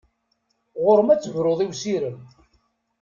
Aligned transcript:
Ɣur-m 0.83 1.09
ad 1.13 1.19
tebruḍ 1.21 1.59
i 1.65 1.67
usirem! 1.71 2.17